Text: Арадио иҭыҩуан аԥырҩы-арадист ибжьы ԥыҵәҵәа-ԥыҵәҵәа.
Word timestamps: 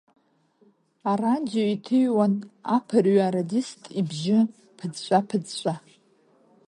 Арадио 1.11 1.63
иҭыҩуан 1.73 2.33
аԥырҩы-арадист 2.75 3.81
ибжьы 3.99 4.39
ԥыҵәҵәа-ԥыҵәҵәа. 4.77 5.75